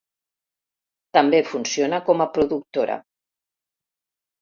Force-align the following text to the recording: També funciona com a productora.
També 1.19 1.43
funciona 1.51 2.01
com 2.09 2.27
a 2.27 2.29
productora. 2.39 2.99